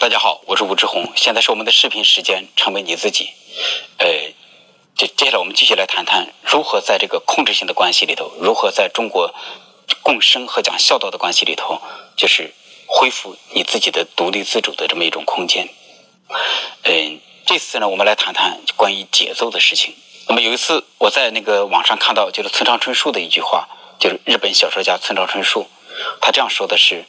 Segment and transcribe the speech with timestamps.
[0.00, 3.32] 大家好，我是吴志红，现在是我们的视频时间，成为你自己。
[3.96, 4.06] 呃，
[4.94, 9.34] 接接下来我们继续来谈谈如何在这个控制性的关系里头，如何在中国
[10.00, 11.82] 共生和讲孝道的关系里头，
[12.16, 12.54] 就是
[12.86, 15.68] 恢复你自己的独立自主的这么一种空间。
[16.84, 19.96] 嗯，这次呢，我们来谈谈关于节奏的事情。
[20.28, 23.68] 那么有一次我在那个网上看到，就是村上春树的一句话，
[23.98, 25.66] 就是日本小说家村上春树，
[26.20, 27.04] 他这样说的是：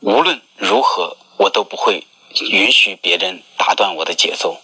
[0.00, 2.04] 无论如何，我都不会
[2.50, 4.60] 允许别人打断我的节奏。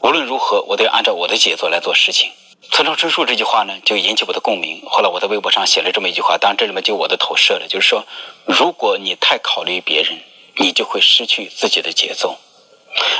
[0.00, 2.30] 无论如何，我都要按照我的节奏来做事情。
[2.70, 4.80] 村上春树这句话呢，就引起我的共鸣。
[4.86, 8.06] 后来我在微博上写了这么一句话，当然这里面就我的投射了，就是说，
[8.44, 10.22] 如果你太考虑别人，
[10.58, 12.38] 你就会失去自己的节奏。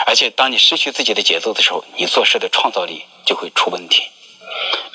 [0.07, 4.05] 而且，当你失去自己的节奏的时候，你做事的创造力就会出问题。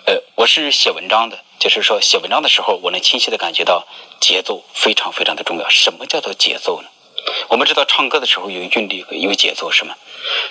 [0.05, 3.85] 呃，我是写文章的，就是说写文章的时候，我能清晰的感觉到
[4.21, 5.67] 节奏非常非常的重要。
[5.69, 6.87] 什么叫做节奏呢？
[7.49, 9.95] 我们知道唱歌的时候有韵律有节奏，是吗？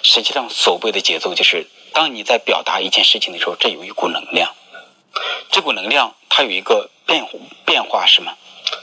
[0.03, 4.55] 实际上，所谓的节奏就是当你在表达一件事情的时候，这有一股能量，
[5.51, 7.27] 这股能量它有一个变
[7.65, 8.35] 变化，是吗？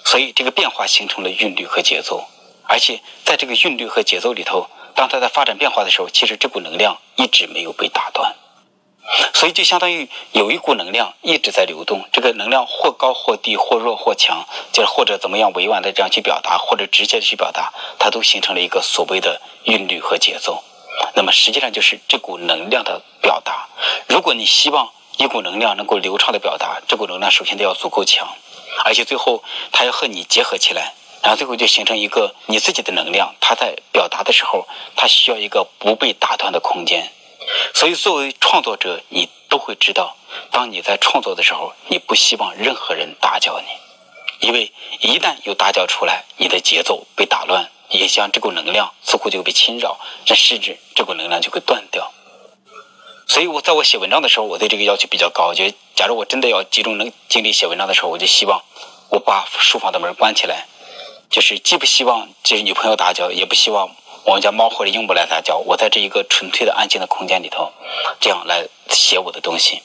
[0.06, 2.26] 所以这个变化形成了韵律和节奏，
[2.68, 4.68] 而且在这个韵律和节奏里头。
[4.94, 8.36] 当它在发展变化的时候，其实这股能量一直没有被打断，
[9.34, 12.08] 所以就相当于有一股能量一直在流动。
[12.14, 20.64] 这个能量或高或低，或弱或强，就是或者怎么样委婉的这样去表达，或者直接的去表达，它都形成了一个所谓的韵律和节奏。
[21.16, 23.68] 那么实际上就是这股能量的表达。
[24.08, 28.28] 如果你希望一股能量能够流畅的表达，这股能量首先得要足够强，
[28.86, 30.94] 而且最后它要和你结合起来。
[31.22, 37.12] 然后最后就形成一个你自己的能量，它在表达的时候，它需要一个不被打断的空间。
[37.74, 40.16] 所以作为创作者，你都会知道，
[40.52, 52.12] 当你在创作的时候，你不希望任何人打搅你，因为一旦有打搅出来，你的节奏被打乱，也像这股能量似乎就被侵扰，这甚至这股能量就会断掉。
[53.28, 55.64] 所以我在我写文章的时候，我对这个要求比较高，就
[55.96, 58.62] 假如我真的要集中能精力写文章的时候，我就希望
[59.10, 60.66] 我把书房的门关起来。
[61.30, 65.58] 就是既不希望就是女朋友打搅，也不希望我们家猫或者鹦鹉来打搅。
[65.58, 67.72] 我在这一个纯粹的安静的空间里头，
[68.20, 69.82] 这样来写我的东西。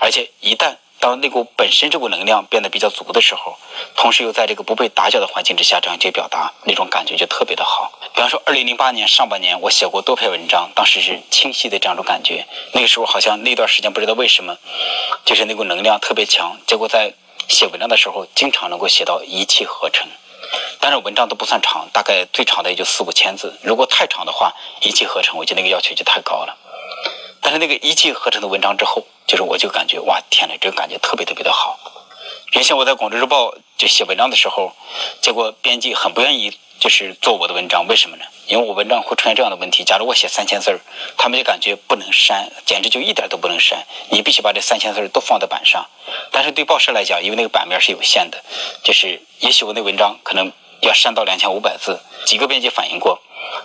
[0.00, 3.56] 而且一旦当那股本身这股能量变得比较足的时候，
[3.94, 7.92] 同时又在这个不被打搅的环境之下这样去表达，那种感觉就特别的好。
[8.14, 12.46] 比方说，二零零八年上半年我写过多篇文章，当时是清晰的这样一种感觉。
[12.72, 14.56] 那个时候好像那段时间不知道为什么，
[15.24, 17.12] 就是那股能量特别强，结果在
[17.48, 20.08] 写文章的时候经常能够写到一气呵成。
[20.80, 23.58] 但是文章都不算长，大概最长的也就四五千字。
[23.62, 26.56] 如果太长的话，一气呵成，我觉得那个要求就太高了。
[27.40, 31.78] 但是那个一气呵成的文章之后，就是我就感觉哇，天呐，这个感觉特别特别的好。
[32.52, 34.72] 原先我在广州日报就写文章的时候，
[35.20, 36.58] 结果编辑很不愿意。
[36.78, 38.24] 就是做我的文章，为什么呢？
[38.46, 39.82] 因为我文章会出现这样的问题。
[39.82, 40.78] 假如我写三千字儿，
[41.16, 43.82] 他们就感觉不能删，简直就一点都不能删。
[44.10, 45.88] 你必须把这三千字儿都放在板上。
[46.30, 48.44] 但是对报社来讲，因为那个版面是有限的，
[48.84, 50.52] 就是也许我那文章可能
[50.86, 52.00] 要删到两千五百字。
[52.24, 53.20] 几个编辑反映过，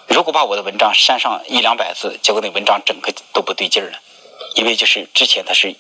[0.08, 4.00] 如果把我的文章删上一两百字，结果那文章整个都不对劲儿了，
[4.56, 5.76] 因为就是之前它是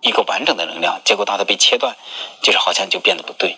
[0.00, 1.94] 一个完整的能量，结果当它被切断，
[2.42, 3.56] 就是好像就变得不对。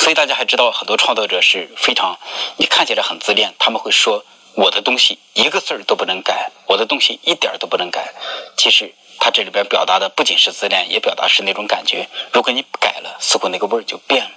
[0.00, 2.18] 所以大家还知道，很多创作者是非常，
[2.56, 8.12] 你看起来很自恋，他们会说我的东西一个字儿都不能改，我的东西一点儿都不能改。
[8.56, 12.08] 其实他这里边表达的不仅是自恋，也表达是那种感觉。
[12.32, 14.30] 如果你改了，似乎那个味儿就变了。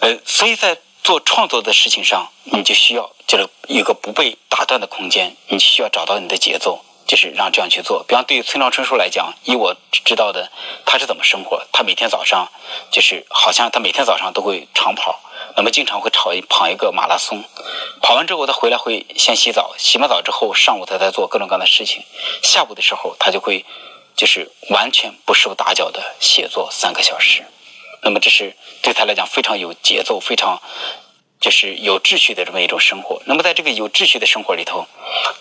[0.00, 6.82] 呃，所以在做创作的事情上，你就需要就是一个不被打断的空间，你需要找到你的节奏。
[7.06, 10.50] 就是让这样去做，比方对于村上春树来讲，以我知道的，
[10.84, 11.64] 他是怎么生活？
[11.70, 12.50] 他每天早上
[12.90, 15.20] 就是好像他每天早上都会长跑，
[15.56, 17.44] 那么经常会跑一跑一个马拉松，
[18.02, 22.02] 跑完之后他回来会先洗澡，洗完澡之后上午他在做各种各样的事情，
[22.42, 23.64] 下午的时候他就会
[24.16, 27.44] 就是完全不受打搅的写作三个小时，
[28.02, 30.60] 那么这是对他来讲非常有节奏，非常。
[31.38, 33.20] 就是有秩序的这么一种生活。
[33.26, 34.86] 那么在这个有秩序的生活里头，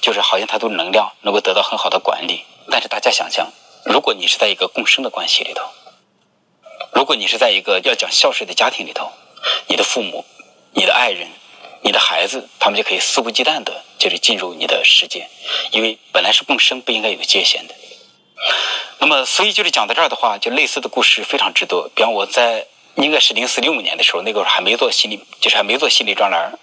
[0.01, 2.43] 就是好像他的能量能够得到很好的管理。
[2.69, 3.49] 但是大家想想，
[3.85, 5.63] 如果你是在一个共生的关系里头，
[6.93, 9.09] 如果你是在一个要讲孝顺的家庭里头，
[9.67, 10.25] 你的父母、
[10.73, 11.29] 你的爱人、
[11.81, 15.29] 你的孩子，他们就可以肆无忌惮的，就是进入你的世界，
[15.71, 17.73] 因为本来是共生，不应该有界限的。
[18.99, 21.89] 那么，所以就是讲到这儿的话，就类似的故事非常之多。
[21.95, 22.67] 比方我在。
[22.95, 26.57] 应该是零四零五年的时候，那个时候还没做心理，就是还没做心理专栏，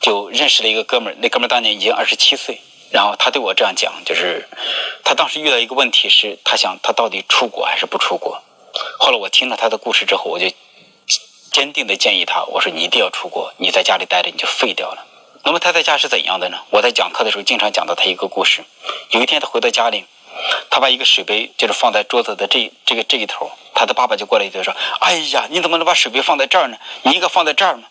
[0.00, 1.16] 就认识了一个哥们儿。
[1.20, 4.48] 那哥们儿当年已经二十七岁，然后他对我这样讲，就是
[5.04, 8.42] 他当时遇到一个问题，是他想他到底出国还是不出国。
[8.98, 10.46] 后来我听了他的故事之后，我就
[11.52, 15.04] 坚定的建议他，我说你一定要出国，你在家里待着你就废掉了。
[15.44, 16.60] 那么他在家是怎样的呢？
[16.70, 18.64] 我在讲课的时候经常讲到他一个故事。
[19.10, 20.06] 有一天他回到家里，
[20.70, 26.76] 他把一个水杯就是放在桌子的这这个这一头，他的爸爸就过来就说：“哎呀，你怎么能把水杯放在这儿呢？
[27.02, 27.84] 你应该放在这儿吗？”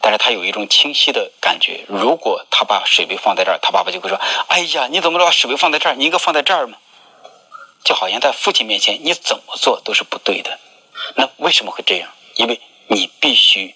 [0.00, 5.94] 但是他有一种清晰的感觉，如果他把水杯放在这儿，他爸爸就会说：“哎呀，你怎么能把水杯放在这儿？
[5.94, 6.76] 你应该放在这儿吗？”
[7.84, 10.58] 就好像在父亲面前，你怎么做都是不对的。
[11.16, 12.10] 那为什么会这样？
[12.36, 13.74] 因为你必须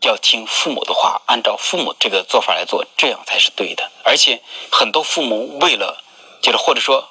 [0.00, 3.90] 要听父母的话，按照父母这个做法来做，这样才是对的。
[4.04, 4.40] 而且
[4.70, 6.02] 很多父母为了，
[6.40, 7.08] 就是或者说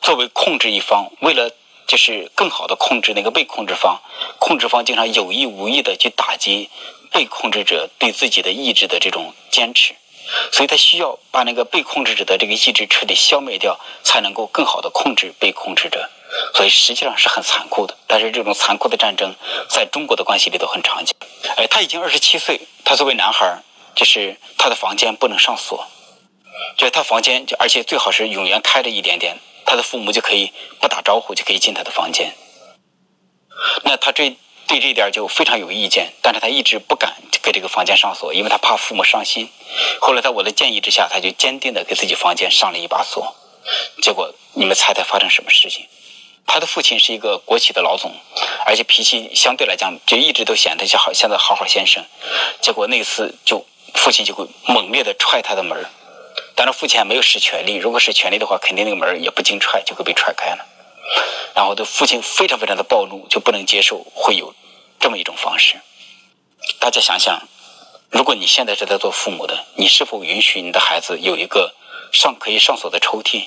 [0.00, 1.50] 作为控制一方，为了
[1.86, 4.00] 就是更好的控制那个被控制方，
[4.38, 6.70] 控制方经常有意无意的去打击
[7.10, 9.94] 被控制者对自己的意志的这种坚持。
[10.52, 16.08] 所以他需要把那个被控制者的这个意志彻底消灭掉，才能够更好的控制被控制者。
[16.54, 17.96] 所以实际上是很残酷的。
[18.06, 19.34] 但是这种残酷的战争
[19.68, 21.16] 在中国的关系里头很常见。
[21.56, 23.60] 哎，他已经二十七岁，他作为男孩，
[23.96, 25.84] 就是他的房间不能上锁，
[26.76, 29.36] 就是他房间而且最好是永远开着一点点，
[29.70, 32.34] 他的父母就可以不打招呼就可以进他的房间。
[33.84, 34.36] 那他这。
[34.70, 39.50] 对这一点就非常有意见，但是他一直不敢给这个房间上锁，因为他怕父母伤心。
[40.00, 43.34] 后来在我的建议之下，他就坚定的给自己房间上了一把锁。
[44.00, 45.88] 结果你们猜猜发生什么事情？
[46.46, 48.14] 他的父亲是一个国企的老总，
[48.64, 52.04] 而且脾气相对来讲就一直都显得像好像在好好先生。
[52.60, 55.84] 结果那次就父亲就会猛烈的踹他的门
[56.54, 60.66] 当然父亲还没有使全力，如果使全力的话，肯定那个门也不经踹就会被踹开了。
[61.54, 64.54] 然后的父亲非常非常的暴怒，就不能接受会有
[64.98, 65.76] 这么一种方式。
[66.78, 67.48] 大家想想，
[68.10, 71.74] 如果你现在是在做父母的，你是否允许你的孩子有一个
[72.12, 73.46] 上可以上锁的抽屉？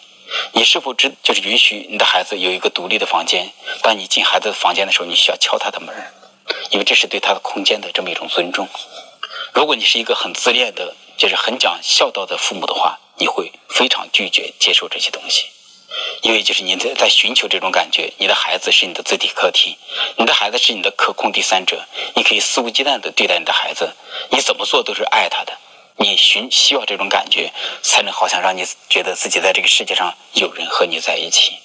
[0.53, 3.51] 你是否知就是允许你的孩子有一个独立的房间？
[3.83, 5.93] 当你进孩子的房间的时候，你需要敲他的门，
[6.71, 8.67] 因为这是对他的空间的这么一种尊重。
[9.53, 15.45] 如果你是一个很自恋的，就是很讲孝道的父母的话，你会非常拒绝接受这些东西。
[16.23, 19.77] 因为就是你在在寻求这种感觉，你的孩子是你的自体客体，
[20.17, 23.93] 你的孩子是你的可控第三者，你可以肆无忌惮的对待你的孩子，
[24.31, 25.55] 你怎么做都是爱他的，
[25.97, 31.59] 你寻需要这种感觉，才能好像让你觉得自己在这个世界上有人和你在一起。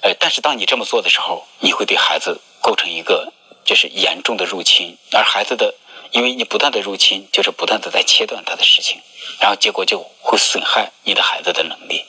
[0.00, 3.32] 呃，但是当你这么做的时候，你会对孩子构成一个
[3.64, 5.74] 就是严重的入侵，而孩子的，
[6.10, 9.00] 因为你不断的入侵，就是不断的在切断他的事情，
[9.40, 12.04] 然后结果就会损害你的孩子的能力。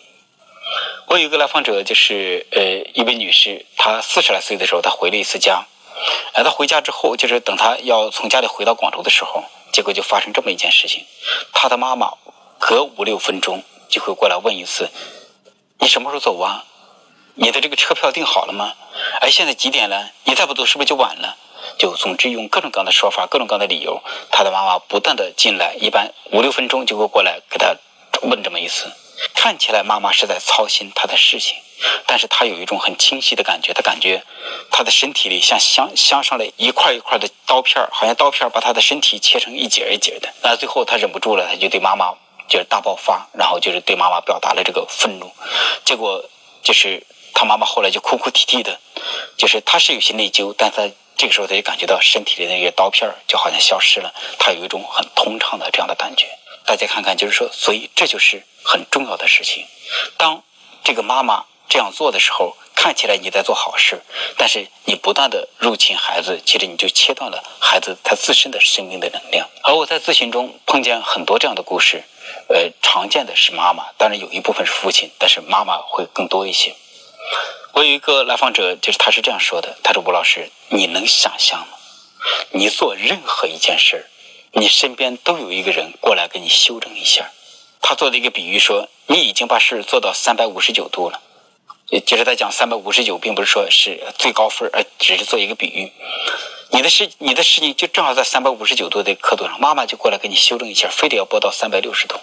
[1.08, 2.62] 我有一个来访者，就是呃
[2.94, 5.66] 一位女士，她四十来岁的时候，她回了一次家。
[6.34, 11.06] 呃，她回家之后，就是等她要从家里回到广州的时候，结果就发生这么一件事情：
[11.54, 12.12] 她的妈妈
[12.60, 14.90] 隔五六分钟就会过来问一次
[15.80, 16.66] ：“你什么时候走啊？
[17.36, 18.74] 你的这个车票订好了吗？
[19.22, 20.12] 哎，现在几点了？
[20.26, 21.38] 你再不走是不是就晚了？”
[21.77, 24.01] 就总之用各种各样的说法、各种各样的理由，
[24.31, 27.75] 他的妈妈不断的进来，一般五六分钟就会过来给他
[28.24, 28.91] 问这么一次。
[29.33, 31.56] 看起来妈妈是在操心他的事情，
[32.06, 34.24] 但是他有一种很清晰的感觉，他感觉
[34.69, 40.31] 他的身体里像镶镶上了一块一块的刀片好像刀片把他的身体切成一节一节的。
[40.44, 42.13] 那最后他忍不住了，他就对妈妈
[42.47, 45.31] 就是大爆发，然后就是对妈妈表达了这个愤怒。
[45.83, 46.24] 结果
[46.62, 47.03] 就是
[47.33, 48.79] 他妈妈后来就哭哭啼啼的，
[49.35, 56.27] 就是他是有些内疚，但他这个时候他就感觉到身体里那个刀片就好像消失了，他有一种很通畅的这样的感觉。
[56.65, 59.65] 大家看看，就是说，所以这就是很重要的事情。
[60.17, 60.43] 当
[60.83, 64.01] 这个妈妈这样做的时候，看起来你在做好事，
[64.38, 69.50] 但是你不断的入侵孩子，其实你就切断了孩子他自身的生命的能量。
[69.63, 72.03] 而我在咨询中碰见很多这样的故事，
[72.50, 76.75] 呃，常见的是妈妈，当然有一部分是父亲，但是妈妈会更多一些。
[77.77, 81.77] 我有一个来访者，就是他是这样说的：“他说吴老师，你能想象吗？
[82.50, 84.10] 你做任何一件事儿。”
[84.53, 87.29] 你身边都有一个人过来给你修正一下。
[87.79, 91.22] 他做的一个比喻说：“你已经把事做到三百五十九度了。”
[92.03, 95.91] 就是他讲三百五十九，并不是说是最高分，而只是做一个比喻。
[96.72, 102.15] 你的事，你的事情就正好在三百五十九度的刻度上，妈妈就过来给你修正一下，非得要拨到三百六十度。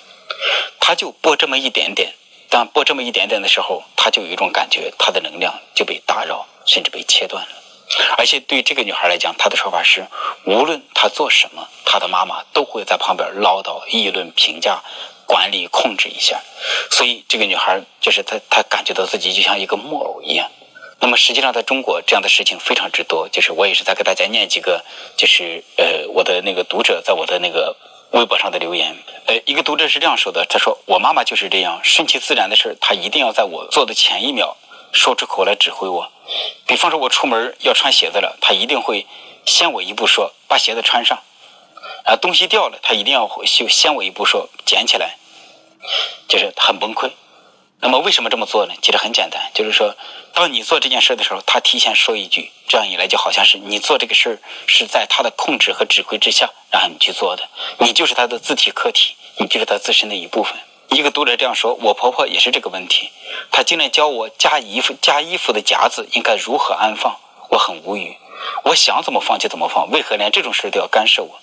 [0.81, 2.13] 他就拨这么一点点，
[2.55, 7.49] 当播这么一点点的时候，他就有一种感觉，他的能量就被打扰，甚至被切断了。
[8.17, 10.07] 而且对这个女孩来讲，她的说法是，
[10.47, 14.85] 无论她做什么，她的妈妈都会在旁边唠叨、议论、评价、
[15.27, 16.41] 管理、控制一下。
[16.93, 20.49] 所以这个女孩就是她，她感觉到自己就像一个木偶一样。
[21.01, 23.29] 那么实际上，在中国这样的事情非常之多。
[23.29, 24.85] 就是我也是在给大家念几个，
[25.17, 27.77] 就是呃，我的那个读者在我的那个
[28.15, 28.97] 微博上的留言。
[29.27, 34.57] 呃，一个读者是这样说的：他说，我妈妈就是这样，顺其自然的事，她一定要在我做的前一秒
[34.93, 36.13] 说出口来指挥我。
[36.65, 39.07] 比方说，我出门要穿鞋子了，她一定会
[39.45, 41.19] 先我一步说把鞋子穿上，
[42.05, 45.17] 啊，东西掉了，她一定要就先我一步说捡起来，
[46.29, 47.11] 就是很崩溃。
[47.81, 48.75] 那么为什么这么做呢？
[48.81, 49.95] 其实很简单，就是说，
[50.33, 57.47] 当你做这件事的时候，他提前说一句，这样一来就好像是你做这个事儿是在他的控制和指挥之下，然后你去做的，
[57.79, 60.57] 你就是他的自体客体，你就是他自身的一部分。
[60.89, 63.11] 一个读者这样说：“我婆婆也是这个问题，
[63.51, 67.19] 她竟然教我夹衣服夹衣服的夹子应该如何安放，
[67.51, 68.17] 我很无语。
[68.63, 71.41] 我想怎么放就怎么放，为何连这种事都要干涉我？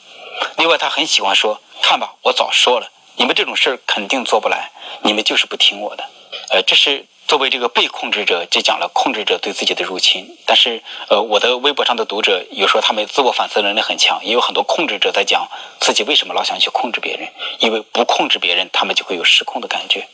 [0.58, 4.72] 另外，她很喜欢说：‘看吧，我早说了，你们这种事儿肯定做不来，
[5.04, 6.08] 你们就是不听我的。’
[6.52, 10.38] 呃，这是。”作为这个被控制者，就讲了控制者对自己的入侵。
[10.46, 15.48] 但是，呃，我的微博上的读者有时候他们自我反思能力很强，也有很多控制者在讲
[15.80, 17.30] 自己为什么老想去控制别人，
[17.60, 20.10] 因为不控制别人，他们就会有失控的感觉。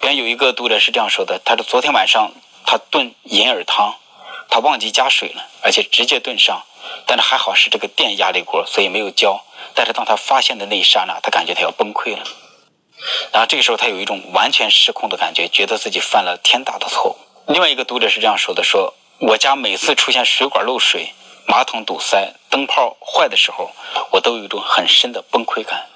[0.00, 2.32] 别人有一个读者是这样说的：，他说昨天晚上
[2.66, 3.94] 他炖银耳汤，
[4.48, 6.64] 他忘记加水了，而且直接炖上，
[7.06, 9.40] 但是还好是这个电压力锅，所以没有焦。
[9.72, 12.24] 但是当他发现的那一刹那，他感觉他要崩溃了。
[13.32, 17.16] 然后这个时候，他有一种完全失控的感觉，觉得自己犯了天大的错误。
[17.52, 21.12] 另外一个读者是这样说的：“说我家每次出现水管漏水、
[21.46, 23.70] 马桶堵塞、灯泡坏的时候，
[24.12, 25.86] 我都有一种很深的崩溃感。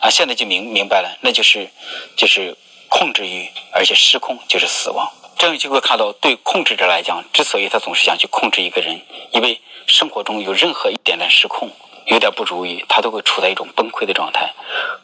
[0.00, 1.68] 啊，现在就明明白了，那就是
[2.16, 2.56] 就是
[2.88, 5.10] 控制欲，而且失控就是死亡。
[5.38, 9.00] 这样就会看到，对控制者来讲，之所以他总是想去控制一个人，
[9.32, 11.68] 因为生活中有任何一点点失控、
[12.06, 14.52] 有点不如意，他都会处在一种崩溃的状态，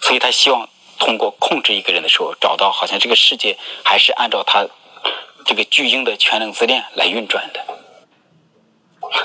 [0.01, 4.67] 所以他希望。”通过控制一个人的时候，找到好像这个世界还是按照他
[5.45, 7.65] 这个巨婴的全能自恋来运转的。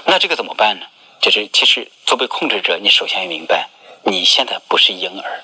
[0.05, 0.85] 那这个怎么办呢？
[1.19, 3.69] 就是其实作为控制者，你首先要明白，
[4.03, 5.43] 你现在不是婴儿。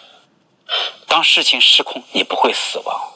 [1.08, 3.14] 当事情失控，你不会死亡。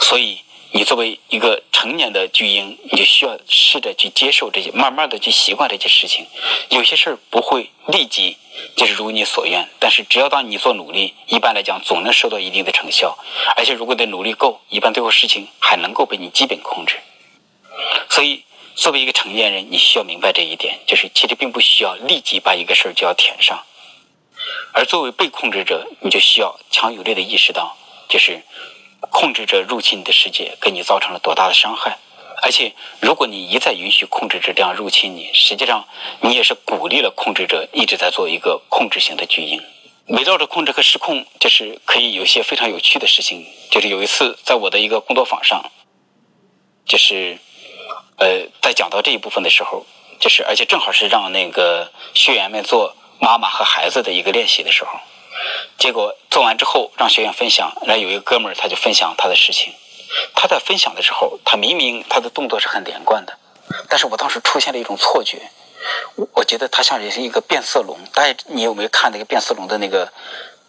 [0.00, 0.40] 所以。
[0.76, 6.26] 你作为一个成年的巨婴，你就需要试着去接受这些，慢慢的去习惯这些事情。
[6.68, 8.36] 有些事儿不会立即
[8.74, 13.16] 就是如你所愿，但是只要当你做努力，一般来讲总能收到一定的成效。
[13.56, 16.96] 而且如果你的努力够，一般最后事情还能够被你基本控制。
[18.10, 18.42] 所以，
[18.74, 23.64] 作为一个成年人，你需要明白这一点，就是其实并不需要立即把一个事儿就要填上。
[24.72, 27.76] 而作为被控制者，你就需要强有力的意识到，
[28.08, 28.42] 就是。
[29.10, 31.98] 控制者入侵你的世界，给你造成了多大的伤害？
[32.42, 35.86] 而且，如果你一再允许控制者这样入侵你，实际上
[36.20, 39.62] 你也是鼓励了控制者一直在做一个控制型的巨婴。
[40.08, 43.46] 围绕着控制和失控，就是可以有一些非常有趣的事情。
[43.70, 45.64] 就是有一次在我的一个工作坊上，
[46.84, 47.38] 就是
[48.18, 49.86] 呃，在讲到这一部分的时候，
[50.20, 54.90] 就是而且正好是让那个学员们做妈妈和孩子的一个练习的时候。
[55.78, 59.72] 结果做完之后，让学员分享，然后有一个哥们儿他就分享他的事情。
[60.34, 63.36] 他在分享的时候，他明明他的动作是很连贯的，
[63.88, 65.50] 但是我当时出现了一种错觉，
[66.32, 67.98] 我觉得他像是一个变色龙。
[68.12, 70.12] 大家你有没有看那个变色龙的那个？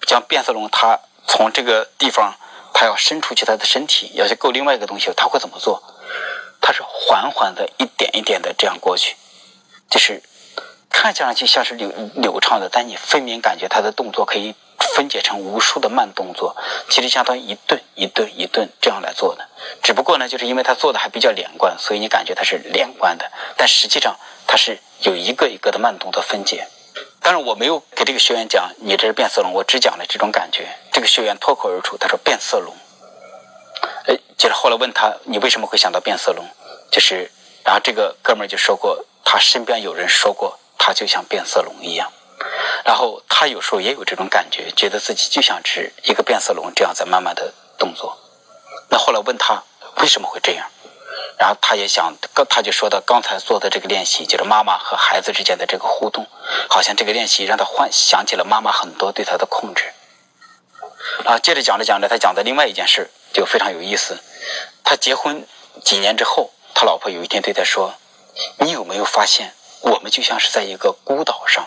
[0.05, 2.35] 将变色龙它从这个地方，
[2.75, 5.81] 它要伸出去它的身体，要去够另外一个东西，它会怎么做？
[6.61, 9.15] 它是缓缓的一点一点的这样过去，
[9.89, 10.21] 就是。
[10.97, 14.55] 看上去像是流流畅的，但你分明感觉他的动作可以
[14.95, 16.55] 分解成无数的慢动作，
[16.89, 19.45] 其实相当于一顿一顿一顿这样来做的。
[19.83, 24.15] 只不过呢，就是因为他做的还比较连贯，所以你感觉他是连贯的，但实际上
[24.47, 26.65] 他是有一个一个的慢动作分解。
[27.21, 30.65] 当然，我没有给这个学员讲你这是变色龙，我只讲了这种感觉。
[30.93, 32.73] 这个学员脱口而出，他说变色龙。
[34.07, 36.43] 哎，接着后来问他你为什么会想到变色龙？
[36.89, 37.29] 就是，
[37.63, 40.57] 然后这个哥们儿就说过，他身边有人说过。
[40.77, 42.11] 他就像变色龙一样，
[42.83, 48.17] 然后他有时候也有这种感觉，觉得自己就像是一个变色龙这样在慢慢的动作。
[48.89, 49.63] 那后来问他
[49.97, 50.67] 为什么会这样，
[51.39, 56.27] 然后他也想，刚他就说到刚才做的这个练习，就是妈妈和孩子之间的这个互动，
[56.69, 59.93] 好像这个练习让他幻想起了妈妈很多对他的控制。
[61.23, 64.19] 啊，接着讲着讲着，他讲的另外一件事就非常有意思。
[64.83, 65.47] 他结婚
[65.83, 67.95] 几年之后，他老婆有一天对他说
[68.59, 69.53] ：“你有没有发现？”
[69.85, 71.63] 我们就像是在一个孤岛上，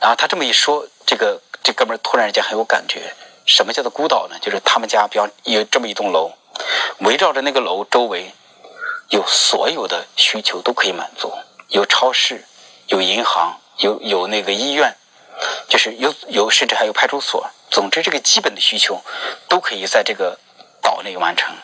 [0.00, 3.14] 然后他这么一说，这个这哥们突然间很有感觉。
[3.46, 4.36] 什么叫做孤岛呢？
[4.42, 6.32] 就是他们家比方有这么一栋楼，
[6.98, 8.32] 围绕着那个楼周围，
[9.10, 11.32] 有所有的需求都可以满足，
[11.68, 12.44] 有超市，
[12.88, 14.96] 有银行，有有那个医院，
[15.68, 17.48] 就是有有甚至还有派出所。
[17.70, 19.00] 总之，这个基本的需求
[19.48, 20.36] 都可以在这个
[20.82, 21.54] 岛内完成。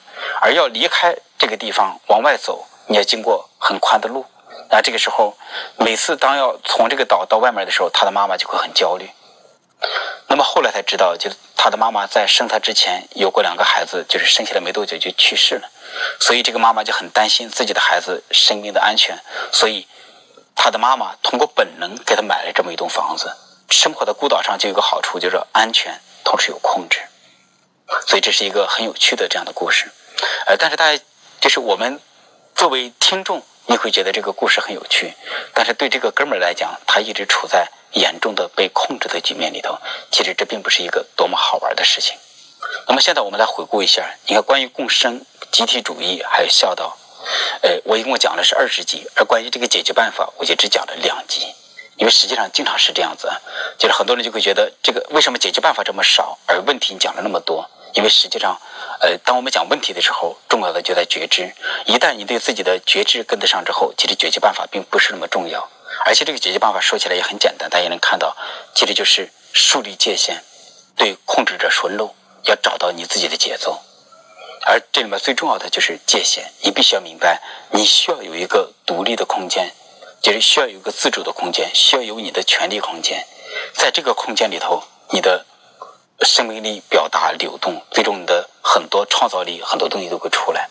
[0.40, 4.24] 而要离开这个地方往外走，你要经过很宽的路。
[4.70, 5.36] 那这个时候，
[5.76, 9.10] 每次当要从这个岛到外面的时候，他的妈妈就会很焦虑。
[10.28, 15.68] 那么后来才知道，就他的妈妈在生他之前有过两个孩子，就是生下来没多久就去世了，
[16.18, 19.18] 所以这个妈妈就很担心自己的孩子生命的安全，
[19.52, 19.86] 所以
[20.54, 23.30] 他的妈妈通过本能给他买了这么一栋房子。
[23.70, 27.00] 生活在孤岛上就有个好处，就是安全，同时有控制。
[28.06, 29.90] 所以这是一个很有趣的这样的故事。
[30.46, 31.02] 呃，但是大家
[31.40, 32.00] 就是我们
[32.54, 35.12] 作为听众，你会觉得这个故事很有趣。
[35.52, 39.78] 但是对这个哥们儿来讲，他一直处在严重的被控制的局面里头。
[40.10, 42.16] 其实这并不是一个多么好玩的事情。
[42.88, 46.96] 那么现在我们来回顾一下，你看关于共生、集体主义还有孝道，
[47.62, 51.46] 呃，我一共讲的是二十集，而关于这个解决办法，我就只讲了两集。
[51.96, 53.30] 因为实际上经常是这样子，
[53.78, 57.70] 就是很多人就会觉得这个为什么解决办法这么少，而问题你讲了那么多？
[57.96, 58.60] 因为实际上，
[59.00, 61.52] 呃，当我们讲问题的时候，重要的就在觉知。
[61.86, 65.68] 一旦你对自己的觉知跟得上之后，其实解决办法并不是那么重要。
[66.04, 68.36] 而且这个解决办法说起来也很简单，大家能看到，
[68.74, 70.42] 其实就是树立界限，
[70.94, 72.10] 对控制者说 no，
[72.44, 73.80] 要找到你自己的节奏。
[74.66, 79.72] 而这里面最重要的就是界限，你必须要明白，你需要有一个独立的空间。
[80.22, 83.24] 就是需要有一个自主的空间，需要有你的权利空间，
[83.74, 85.46] 在这个空间里头，你的
[86.24, 90.68] 生命力表达流动，最终你的很多创造力，很多东西都会出来。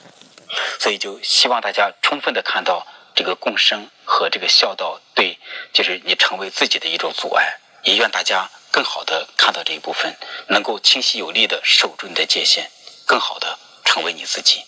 [0.80, 5.38] 所以，就希望大家充分的看到这个共生和这个孝道对，
[5.74, 7.58] 就是你成为自己的一种阻碍。
[7.84, 10.16] 也愿大家更好的看到这一部分，
[10.48, 12.70] 能够清晰有力的守住你的界限，
[13.06, 14.64] 更好的成为你自己。